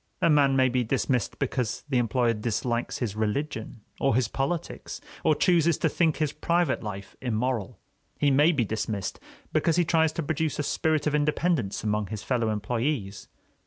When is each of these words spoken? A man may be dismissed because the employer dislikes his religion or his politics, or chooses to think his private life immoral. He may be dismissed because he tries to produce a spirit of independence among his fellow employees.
A 0.19 0.31
man 0.31 0.55
may 0.55 0.67
be 0.67 0.83
dismissed 0.83 1.37
because 1.37 1.83
the 1.87 1.99
employer 1.99 2.33
dislikes 2.33 2.97
his 2.97 3.15
religion 3.15 3.81
or 3.99 4.15
his 4.15 4.27
politics, 4.27 4.99
or 5.23 5.35
chooses 5.35 5.77
to 5.77 5.89
think 5.89 6.17
his 6.17 6.33
private 6.33 6.81
life 6.81 7.15
immoral. 7.21 7.77
He 8.17 8.31
may 8.31 8.51
be 8.51 8.65
dismissed 8.65 9.19
because 9.53 9.75
he 9.75 9.85
tries 9.85 10.11
to 10.13 10.23
produce 10.23 10.57
a 10.57 10.63
spirit 10.63 11.05
of 11.05 11.13
independence 11.13 11.83
among 11.83 12.07
his 12.07 12.23
fellow 12.23 12.49
employees. 12.49 13.27